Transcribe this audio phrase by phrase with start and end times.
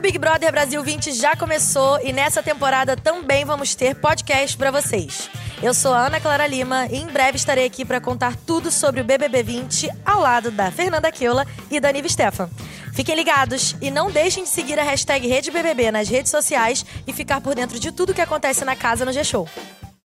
[0.00, 4.70] O Big Brother Brasil 20 já começou e nessa temporada também vamos ter podcast para
[4.70, 5.28] vocês.
[5.62, 9.02] Eu sou a Ana Clara Lima e em breve estarei aqui para contar tudo sobre
[9.02, 12.48] o BBB 20 ao lado da Fernanda Keula e da Nive Stefan.
[12.94, 17.42] Fiquem ligados e não deixem de seguir a hashtag RedeBBB nas redes sociais e ficar
[17.42, 19.46] por dentro de tudo que acontece na casa no G-Show.